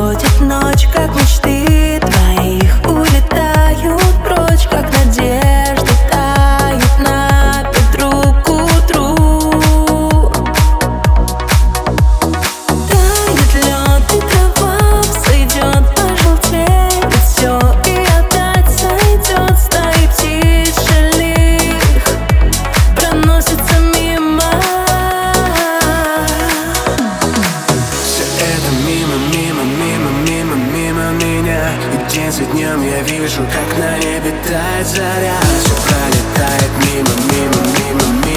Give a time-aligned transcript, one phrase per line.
[0.00, 1.79] Проходит ночь, как мечты.
[32.12, 35.38] День за днем я вижу, как на небе тает заря.
[35.60, 38.29] Все пролетает мимо, мимо, мимо, мимо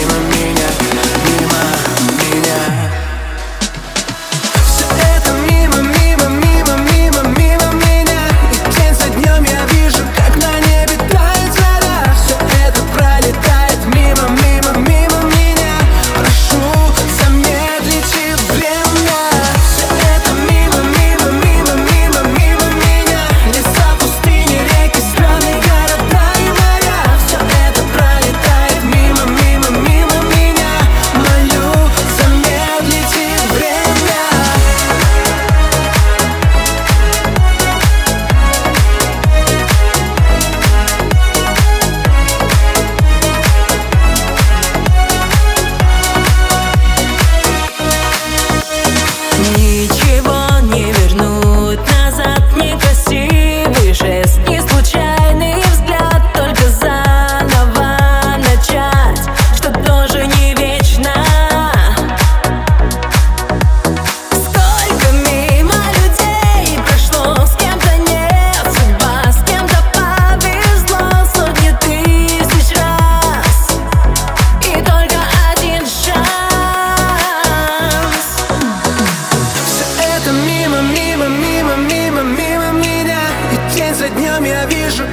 [84.84, 85.13] вижу,